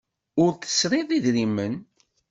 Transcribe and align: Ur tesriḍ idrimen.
Ur 0.43 0.51
tesriḍ 0.55 1.09
idrimen. 1.17 1.73